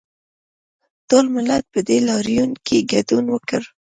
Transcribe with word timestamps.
ټول 1.09 1.25
ملت 1.35 1.63
په 1.73 1.79
دې 1.87 1.97
لاریون 2.07 2.51
کې 2.65 2.77
ګډون 2.91 3.25
وکړ 3.29 3.61